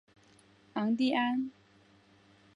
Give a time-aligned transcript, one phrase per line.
[0.73, 1.51] 昂蒂安。